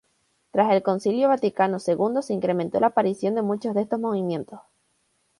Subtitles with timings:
[0.49, 4.59] Tras el Concilio Vaticano Segundo se incrementó la aparición de muchos de estos movimientos.